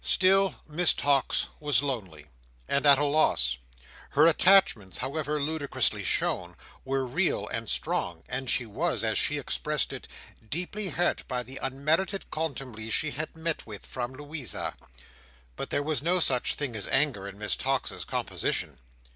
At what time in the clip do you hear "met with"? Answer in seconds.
13.35-13.85